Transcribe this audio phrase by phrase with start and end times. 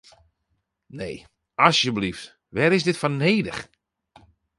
[0.99, 1.17] Nee,
[1.67, 3.61] asjeblyft, wêr is dit foar nedich?